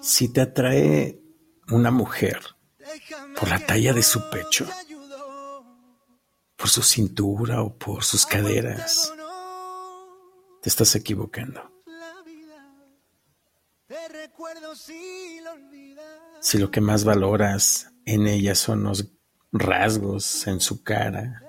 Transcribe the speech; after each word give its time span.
Si 0.00 0.32
te 0.32 0.40
atrae 0.40 1.20
una 1.68 1.90
mujer 1.90 2.40
por 3.38 3.48
la 3.48 3.58
talla 3.58 3.92
de 3.92 4.02
su 4.02 4.30
pecho, 4.30 4.66
por 6.56 6.68
su 6.68 6.82
cintura 6.82 7.62
o 7.62 7.76
por 7.76 8.04
sus 8.04 8.24
caderas, 8.26 9.12
te 10.62 10.68
estás 10.68 10.94
equivocando. 10.94 11.72
Si 16.40 16.58
lo 16.58 16.70
que 16.70 16.80
más 16.80 17.04
valoras 17.04 17.92
en 18.04 18.26
ella 18.26 18.54
son 18.54 18.84
los 18.84 19.12
rasgos 19.52 20.46
en 20.46 20.60
su 20.60 20.82
cara, 20.82 21.42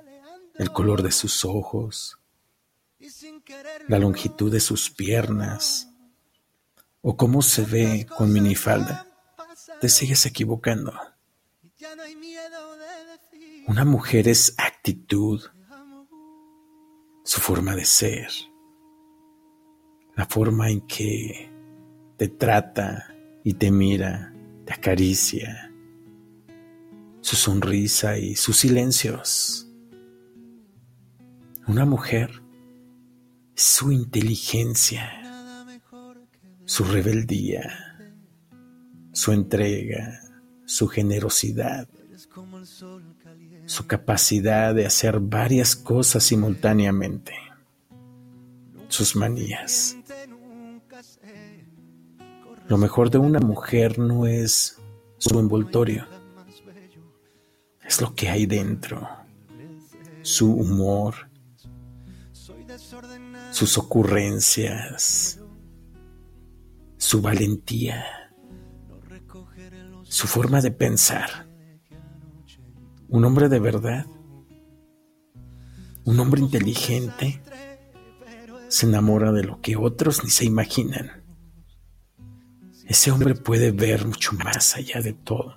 el 0.56 0.72
color 0.72 1.04
de 1.04 1.12
sus 1.12 1.46
ojos, 1.46 2.20
la 3.88 4.00
longitud 4.00 4.52
de 4.52 4.60
sus 4.60 4.90
piernas 4.90 5.87
o 7.10 7.16
cómo 7.16 7.42
se 7.42 7.64
ve 7.64 8.06
con 8.18 8.34
minifalda, 8.34 9.08
te 9.80 9.88
sigues 9.88 10.26
equivocando. 10.26 10.92
Una 13.66 13.86
mujer 13.86 14.28
es 14.28 14.54
actitud, 14.58 15.42
su 17.24 17.40
forma 17.40 17.78
de 17.78 17.86
ser, 17.86 18.28
la 20.18 20.26
forma 20.26 20.70
en 20.70 20.82
que 20.82 21.50
te 22.18 22.28
trata 22.28 23.16
y 23.42 23.54
te 23.54 23.72
mira, 23.72 24.34
te 24.66 24.74
acaricia, 24.74 25.72
su 27.22 27.38
sonrisa 27.38 28.18
y 28.18 28.36
sus 28.36 28.58
silencios. 28.58 29.72
Una 31.68 31.86
mujer 31.86 32.44
es 33.56 33.64
su 33.64 33.94
inteligencia, 33.94 35.17
su 36.68 36.84
rebeldía, 36.84 37.98
su 39.14 39.32
entrega, 39.32 40.20
su 40.66 40.90
generosidad, 40.90 41.88
su 43.66 43.88
capacidad 43.88 44.76
de 44.76 44.86
hacer 44.86 45.22
varias 45.22 45.78
cosas 45.78 46.24
simultáneamente, 46.24 47.34
sus 48.90 49.16
manías. 49.16 49.96
Lo 52.68 52.78
mejor 52.78 53.10
de 53.12 53.18
una 53.18 53.40
mujer 53.40 53.98
no 53.98 54.28
es 54.28 54.78
su 55.20 55.40
envoltorio, 55.40 56.06
es 57.82 58.02
lo 58.02 58.14
que 58.14 58.28
hay 58.28 58.46
dentro, 58.46 59.08
su 60.22 60.52
humor, 60.52 61.30
sus 63.52 63.78
ocurrencias, 63.78 65.40
su 67.08 67.22
valentía, 67.22 68.04
su 70.04 70.28
forma 70.28 70.60
de 70.60 70.72
pensar. 70.72 71.48
Un 73.08 73.24
hombre 73.24 73.48
de 73.48 73.62
verdad, 73.62 74.06
un 76.04 76.20
hombre 76.20 76.42
inteligente, 76.42 77.42
se 78.68 78.88
enamora 78.88 79.32
de 79.32 79.46
lo 79.46 79.62
que 79.62 79.78
otros 79.78 80.26
ni 80.26 80.30
se 80.30 80.44
imaginan. 80.44 81.24
Ese 82.86 83.10
hombre 83.12 83.36
puede 83.36 83.72
ver 83.72 84.06
mucho 84.06 84.34
más 84.34 84.76
allá 84.76 85.00
de 85.00 85.14
todo. 85.14 85.56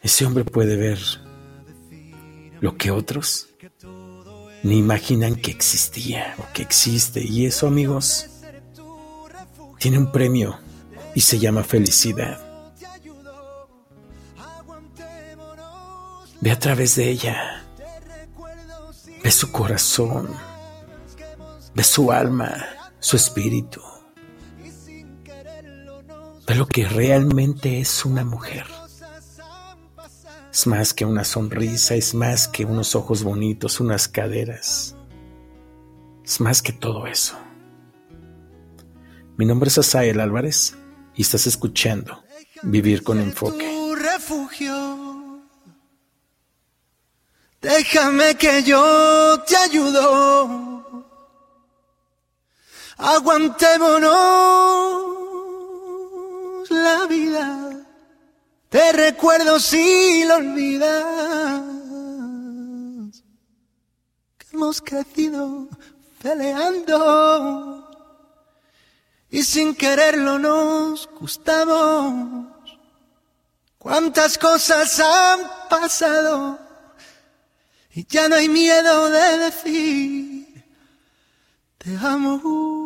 Ese 0.00 0.24
hombre 0.24 0.46
puede 0.46 0.76
ver 0.76 0.98
lo 2.62 2.78
que 2.78 2.90
otros 2.90 3.50
ni 4.62 4.78
imaginan 4.78 5.36
que 5.36 5.50
existía 5.50 6.34
o 6.38 6.52
que 6.54 6.62
existe. 6.62 7.22
Y 7.22 7.44
eso, 7.44 7.66
amigos, 7.66 8.29
tiene 9.80 9.96
un 9.96 10.12
premio 10.12 10.58
y 11.14 11.22
se 11.22 11.38
llama 11.38 11.64
felicidad. 11.64 12.38
Ve 16.42 16.50
a 16.50 16.58
través 16.58 16.96
de 16.96 17.08
ella. 17.08 17.64
Ve 19.24 19.30
su 19.30 19.50
corazón. 19.50 20.28
Ve 21.74 21.82
su 21.82 22.12
alma, 22.12 22.66
su 22.98 23.16
espíritu. 23.16 23.80
Ve 26.46 26.54
lo 26.54 26.66
que 26.66 26.86
realmente 26.86 27.80
es 27.80 28.04
una 28.04 28.24
mujer. 28.24 28.66
Es 30.52 30.66
más 30.66 30.92
que 30.92 31.06
una 31.06 31.24
sonrisa, 31.24 31.94
es 31.94 32.12
más 32.12 32.48
que 32.48 32.66
unos 32.66 32.94
ojos 32.94 33.22
bonitos, 33.22 33.80
unas 33.80 34.08
caderas. 34.08 34.94
Es 36.22 36.38
más 36.38 36.60
que 36.60 36.72
todo 36.72 37.06
eso. 37.06 37.38
Mi 39.40 39.46
nombre 39.46 39.68
es 39.68 39.78
Asael 39.78 40.20
Álvarez 40.20 40.76
y 41.14 41.22
estás 41.22 41.46
escuchando 41.46 42.22
Vivir 42.60 43.02
con 43.02 43.18
Enfoque. 43.18 43.66
Déjame 47.62 48.34
que 48.34 48.62
yo 48.62 49.42
te 49.44 49.56
ayudo. 49.56 51.06
Aguantémonos 52.98 54.12
la 56.68 57.06
vida. 57.06 57.86
Te 58.68 58.92
recuerdo 58.92 59.58
si 59.58 60.22
lo 60.24 60.34
olvidas. 60.34 61.64
Que 64.36 64.48
hemos 64.52 64.82
crecido 64.82 65.66
peleando. 66.22 67.89
Y 69.30 69.42
sin 69.44 69.74
quererlo 69.74 70.38
nos 70.38 71.08
gustamos. 71.18 72.46
Cuántas 73.78 74.36
cosas 74.36 74.98
han 75.00 75.40
pasado. 75.68 76.58
Y 77.92 78.06
ya 78.06 78.28
no 78.28 78.36
hay 78.36 78.48
miedo 78.48 79.08
de 79.10 79.38
decir, 79.38 80.64
te 81.78 81.96
amo. 81.96 82.79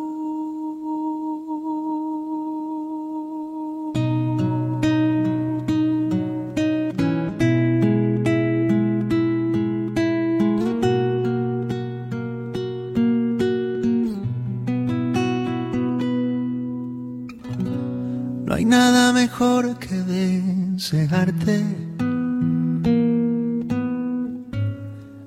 Desearte. 20.03 21.63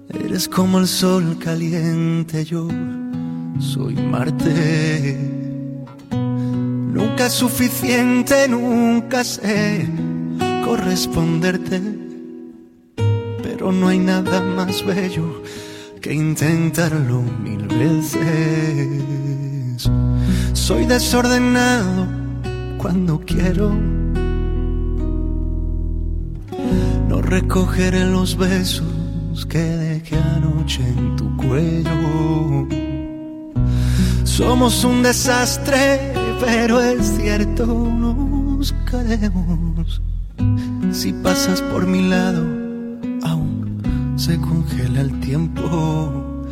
Eres 0.08 0.48
como 0.48 0.78
el 0.78 0.86
sol 0.86 1.38
caliente, 1.38 2.44
yo 2.44 2.68
soy 3.58 3.94
Marte. 3.94 5.16
Nunca 6.10 7.26
es 7.26 7.32
suficiente, 7.32 8.48
nunca 8.48 9.24
sé 9.24 9.88
corresponderte. 10.64 11.80
Pero 13.42 13.72
no 13.72 13.88
hay 13.88 13.98
nada 13.98 14.40
más 14.42 14.84
bello 14.84 15.42
que 16.00 16.12
intentarlo 16.12 17.22
mil 17.22 17.66
veces. 17.66 19.00
Soy 20.52 20.84
desordenado 20.86 22.06
cuando 22.78 23.20
quiero. 23.20 23.72
Recogeré 27.22 28.04
los 28.06 28.36
besos 28.36 29.46
que 29.48 29.58
dejé 29.58 30.16
anoche 30.16 30.82
en 30.82 31.16
tu 31.16 31.36
cuello. 31.36 32.66
Somos 34.24 34.84
un 34.84 35.02
desastre, 35.02 36.12
pero 36.40 36.80
es 36.80 37.06
cierto, 37.20 37.66
nos 37.66 38.74
queremos. 38.90 40.00
Si 40.92 41.12
pasas 41.12 41.60
por 41.62 41.86
mi 41.86 42.08
lado, 42.08 42.42
aún 43.22 44.14
se 44.16 44.38
congela 44.40 45.00
el 45.00 45.20
tiempo. 45.20 46.44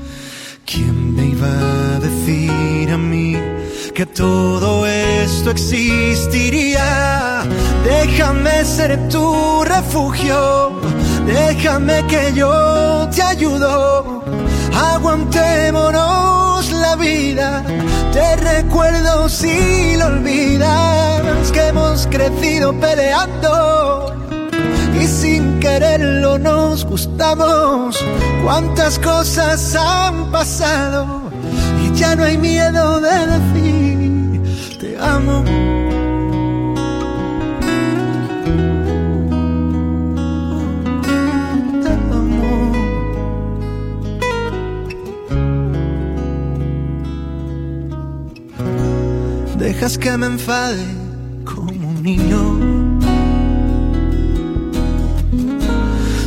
¿Quién 0.64 1.14
me 1.14 1.26
iba 1.26 1.48
a 1.48 2.00
decir 2.00 2.90
a 2.90 2.98
mí 2.98 3.36
que 3.94 4.04
todo 4.04 4.86
esto 4.86 5.50
existiría? 5.50 7.25
Déjame 7.86 8.64
ser 8.64 9.08
tu 9.08 9.62
refugio, 9.62 10.72
déjame 11.24 12.04
que 12.08 12.32
yo 12.34 13.08
te 13.14 13.22
ayudo. 13.22 14.24
Aguantémonos 14.74 16.72
la 16.72 16.96
vida, 16.96 17.62
te 18.12 18.36
recuerdo 18.36 19.28
si 19.28 19.96
lo 19.96 20.06
olvidas 20.06 21.52
que 21.52 21.68
hemos 21.68 22.08
crecido 22.08 22.72
peleando 22.80 24.12
y 25.00 25.06
sin 25.06 25.60
quererlo 25.60 26.38
nos 26.38 26.84
gustamos. 26.84 28.04
Cuántas 28.42 28.98
cosas 28.98 29.76
han 29.76 30.32
pasado 30.32 31.22
y 31.84 31.96
ya 31.96 32.16
no 32.16 32.24
hay 32.24 32.36
miedo 32.36 33.00
de 33.00 33.26
decir 33.26 34.05
Dejas 49.58 49.96
que 49.96 50.16
me 50.18 50.26
enfade 50.26 50.84
como 51.44 51.88
un 51.88 52.02
niño. 52.02 52.58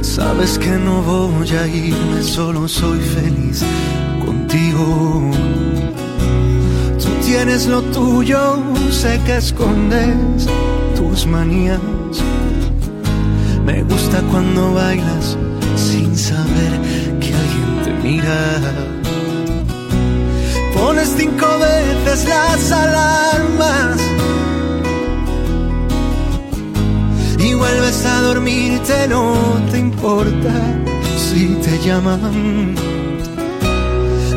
Sabes 0.01 0.57
que 0.57 0.71
no 0.71 1.01
voy 1.03 1.49
a 1.51 1.67
irme, 1.67 2.23
solo 2.23 2.67
soy 2.67 2.99
feliz 2.99 3.63
contigo. 4.25 5.31
Tú 6.97 7.09
tienes 7.23 7.67
lo 7.67 7.81
tuyo, 7.83 8.57
sé 8.91 9.19
que 9.25 9.37
escondes 9.37 10.47
tus 10.95 11.27
manías. 11.27 11.79
Me 13.63 13.83
gusta 13.83 14.21
cuando 14.31 14.73
bailas 14.73 15.37
sin 15.75 16.17
saber 16.17 16.73
que 17.21 17.31
alguien 17.33 17.71
te 17.83 17.93
mira. 18.03 18.59
Pones 20.73 21.13
cinco 21.15 21.45
las 22.25 22.71
alarmas 22.71 23.97
y 27.37 27.53
vuelves 27.53 28.05
a 28.05 28.21
dormirte, 28.21 29.07
no 29.07 29.33
te 29.71 29.79
importa 29.79 30.53
si 31.17 31.47
te 31.63 31.79
llaman. 31.79 32.75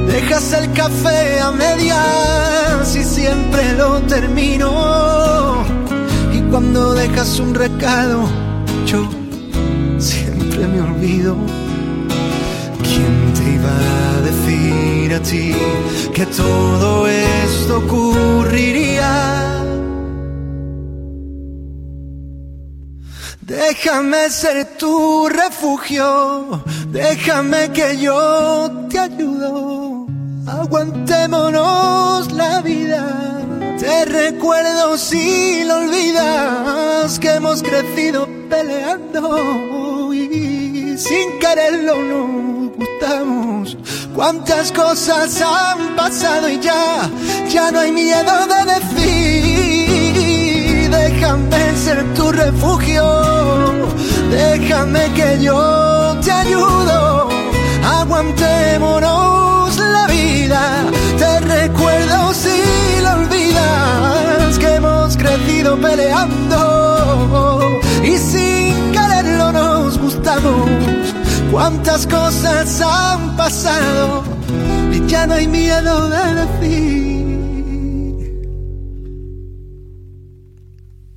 Dejas 0.06 0.52
el 0.52 0.72
café 0.72 1.40
a 1.40 1.50
medias 1.50 2.96
y 2.96 3.02
siempre 3.02 3.72
lo 3.74 4.00
termino. 4.02 5.64
Y 6.32 6.40
cuando 6.50 6.94
dejas 6.94 7.38
un 7.40 7.54
recado, 7.54 8.28
yo 8.86 9.08
siempre 9.98 10.66
me 10.68 10.80
olvido. 10.80 11.61
¿Quién 13.62 13.70
te 13.70 13.70
iba 13.70 13.76
a 14.10 14.20
decir 14.22 15.14
a 15.14 15.20
ti 15.22 15.54
que 16.12 16.26
todo 16.26 17.06
esto 17.06 17.78
ocurriría? 17.78 19.12
Déjame 23.42 24.30
ser 24.30 24.76
tu 24.78 25.28
refugio, 25.28 26.62
déjame 26.88 27.70
que 27.70 27.98
yo 27.98 28.86
te 28.88 28.98
ayudo. 28.98 30.06
Aguantémonos 30.46 32.32
la 32.32 32.60
vida. 32.62 33.42
Te 33.78 34.04
recuerdo 34.04 34.96
si 34.96 35.64
lo 35.64 35.76
olvidas 35.78 37.18
que 37.18 37.30
hemos 37.30 37.62
crecido 37.62 38.28
peleando 38.48 40.12
y 40.14 40.96
sin 40.96 41.38
quererlo 41.40 41.96
nos 41.96 42.91
Cuántas 44.14 44.70
cosas 44.70 45.40
han 45.42 45.96
pasado 45.96 46.48
y 46.48 46.60
ya, 46.60 47.10
ya 47.48 47.72
no 47.72 47.80
hay 47.80 47.90
miedo 47.90 48.46
de 48.46 48.64
decir. 48.74 50.20
Déjame 50.88 51.76
ser 51.76 52.04
tu 52.14 52.30
refugio, 52.30 53.02
déjame 54.30 55.10
que 55.14 55.42
yo 55.42 56.16
te 56.22 56.30
ayudo. 56.30 57.28
Aguantémonos 57.84 59.76
la 59.78 60.06
vida, 60.06 60.84
te 61.18 61.40
recuerdo 61.40 62.32
si 62.34 63.00
lo 63.02 63.14
olvidas 63.14 64.58
que 64.60 64.74
hemos 64.76 65.16
crecido 65.16 65.76
peleando 65.80 66.41
Cuántas 71.52 72.06
cosas 72.06 72.80
han 72.80 73.36
pasado 73.36 74.24
y 74.90 75.06
ya 75.06 75.26
no 75.26 75.34
hay 75.34 75.46
miedo 75.46 76.08
de 76.08 76.34
decir 76.46 77.12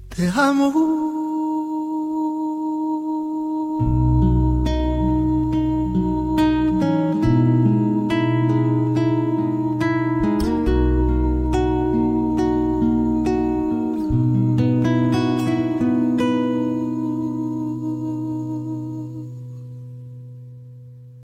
te 0.10 0.28
amo. 0.30 1.15